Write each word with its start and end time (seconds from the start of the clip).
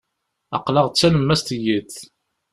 Aql-aɣ 0.57 0.85
d 0.87 0.93
talemmast 0.95 1.47
n 1.57 1.59
yiḍ. 1.63 1.91